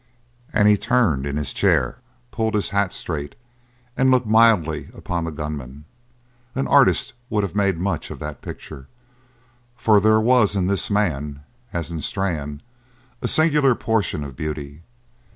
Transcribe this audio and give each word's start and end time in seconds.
And 0.51 0.67
he 0.67 0.77
turned 0.77 1.27
in 1.27 1.37
his 1.37 1.53
chair, 1.53 1.99
pulled 2.31 2.55
his 2.55 2.69
hat 2.69 2.91
straight, 2.91 3.35
and 3.95 4.09
looked 4.09 4.25
mildly 4.25 4.89
upon 4.95 5.25
the 5.25 5.31
gunman. 5.31 5.85
An 6.55 6.65
artist 6.67 7.13
would 7.29 7.43
have 7.43 7.53
made 7.53 7.77
much 7.77 8.09
of 8.09 8.17
that 8.17 8.41
picture, 8.41 8.87
for 9.75 9.99
there 9.99 10.19
was 10.19 10.55
in 10.55 10.65
this 10.65 10.89
man, 10.89 11.41
as 11.71 11.91
in 11.91 12.01
Strann, 12.01 12.63
a 13.21 13.27
singular 13.27 13.75
portion 13.75 14.23
of 14.23 14.35
beauty. 14.35 14.81